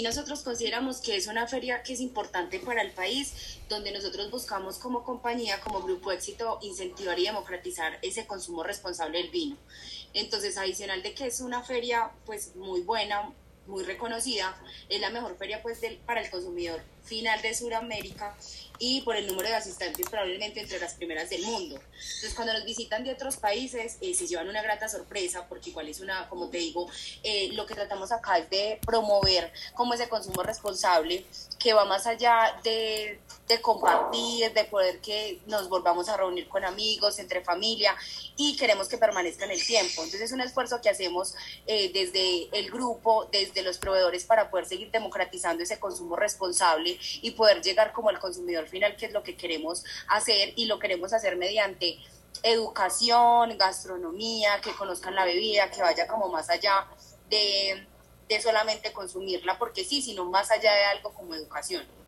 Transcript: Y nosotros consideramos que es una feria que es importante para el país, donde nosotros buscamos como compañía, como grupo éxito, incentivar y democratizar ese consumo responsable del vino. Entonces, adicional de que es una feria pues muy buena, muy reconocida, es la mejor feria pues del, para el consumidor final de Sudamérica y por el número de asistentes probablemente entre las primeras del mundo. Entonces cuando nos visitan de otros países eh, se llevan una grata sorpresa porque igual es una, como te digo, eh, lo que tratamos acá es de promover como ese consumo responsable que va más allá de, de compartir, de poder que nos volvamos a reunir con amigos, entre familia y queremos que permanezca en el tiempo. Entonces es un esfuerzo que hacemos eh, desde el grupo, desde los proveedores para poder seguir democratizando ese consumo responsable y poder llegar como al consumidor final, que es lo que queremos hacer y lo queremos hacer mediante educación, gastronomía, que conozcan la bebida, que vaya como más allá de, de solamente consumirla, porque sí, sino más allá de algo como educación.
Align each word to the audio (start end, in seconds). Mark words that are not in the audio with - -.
Y 0.00 0.02
nosotros 0.02 0.40
consideramos 0.40 1.02
que 1.02 1.14
es 1.14 1.26
una 1.26 1.46
feria 1.46 1.82
que 1.82 1.92
es 1.92 2.00
importante 2.00 2.58
para 2.58 2.80
el 2.80 2.90
país, 2.90 3.58
donde 3.68 3.92
nosotros 3.92 4.30
buscamos 4.30 4.78
como 4.78 5.04
compañía, 5.04 5.60
como 5.60 5.82
grupo 5.82 6.10
éxito, 6.10 6.58
incentivar 6.62 7.18
y 7.18 7.24
democratizar 7.24 7.98
ese 8.00 8.26
consumo 8.26 8.62
responsable 8.62 9.18
del 9.18 9.30
vino. 9.30 9.58
Entonces, 10.14 10.56
adicional 10.56 11.02
de 11.02 11.12
que 11.12 11.26
es 11.26 11.42
una 11.42 11.62
feria 11.62 12.12
pues 12.24 12.56
muy 12.56 12.80
buena, 12.80 13.30
muy 13.70 13.84
reconocida, 13.84 14.54
es 14.88 15.00
la 15.00 15.10
mejor 15.10 15.36
feria 15.38 15.62
pues 15.62 15.80
del, 15.80 15.96
para 15.98 16.20
el 16.20 16.30
consumidor 16.30 16.82
final 17.04 17.40
de 17.40 17.54
Sudamérica 17.54 18.36
y 18.78 19.02
por 19.02 19.16
el 19.16 19.26
número 19.26 19.48
de 19.48 19.54
asistentes 19.54 20.08
probablemente 20.08 20.60
entre 20.60 20.78
las 20.78 20.94
primeras 20.94 21.30
del 21.30 21.42
mundo. 21.42 21.76
Entonces 21.76 22.34
cuando 22.34 22.52
nos 22.52 22.64
visitan 22.64 23.04
de 23.04 23.12
otros 23.12 23.36
países 23.36 23.98
eh, 24.00 24.14
se 24.14 24.26
llevan 24.26 24.48
una 24.48 24.62
grata 24.62 24.88
sorpresa 24.88 25.46
porque 25.48 25.70
igual 25.70 25.88
es 25.88 26.00
una, 26.00 26.28
como 26.28 26.48
te 26.48 26.58
digo, 26.58 26.88
eh, 27.22 27.50
lo 27.52 27.66
que 27.66 27.74
tratamos 27.74 28.12
acá 28.12 28.38
es 28.38 28.50
de 28.50 28.78
promover 28.84 29.52
como 29.74 29.94
ese 29.94 30.08
consumo 30.08 30.42
responsable 30.42 31.24
que 31.58 31.72
va 31.72 31.84
más 31.84 32.06
allá 32.06 32.58
de, 32.64 33.20
de 33.50 33.60
compartir, 33.60 34.52
de 34.52 34.64
poder 34.64 35.00
que 35.00 35.40
nos 35.46 35.68
volvamos 35.68 36.08
a 36.08 36.16
reunir 36.16 36.48
con 36.48 36.64
amigos, 36.64 37.18
entre 37.18 37.42
familia 37.42 37.96
y 38.36 38.56
queremos 38.56 38.88
que 38.88 38.96
permanezca 38.96 39.44
en 39.44 39.50
el 39.50 39.66
tiempo. 39.66 40.04
Entonces 40.04 40.20
es 40.20 40.32
un 40.32 40.40
esfuerzo 40.40 40.80
que 40.80 40.88
hacemos 40.88 41.34
eh, 41.66 41.90
desde 41.92 42.48
el 42.56 42.70
grupo, 42.70 43.28
desde 43.32 43.62
los 43.62 43.78
proveedores 43.78 44.24
para 44.24 44.50
poder 44.50 44.66
seguir 44.66 44.92
democratizando 44.92 45.64
ese 45.64 45.80
consumo 45.80 46.14
responsable 46.14 46.96
y 47.22 47.32
poder 47.32 47.60
llegar 47.60 47.92
como 47.92 48.08
al 48.08 48.20
consumidor 48.20 48.68
final, 48.68 48.96
que 48.96 49.06
es 49.06 49.12
lo 49.12 49.24
que 49.24 49.36
queremos 49.36 49.84
hacer 50.06 50.52
y 50.54 50.66
lo 50.66 50.78
queremos 50.78 51.12
hacer 51.12 51.36
mediante 51.36 51.98
educación, 52.44 53.58
gastronomía, 53.58 54.60
que 54.60 54.70
conozcan 54.74 55.16
la 55.16 55.24
bebida, 55.24 55.72
que 55.72 55.82
vaya 55.82 56.06
como 56.06 56.28
más 56.28 56.48
allá 56.50 56.86
de, 57.28 57.84
de 58.28 58.40
solamente 58.40 58.92
consumirla, 58.92 59.58
porque 59.58 59.84
sí, 59.84 60.00
sino 60.02 60.24
más 60.24 60.52
allá 60.52 60.72
de 60.72 60.84
algo 60.84 61.12
como 61.12 61.34
educación. 61.34 61.99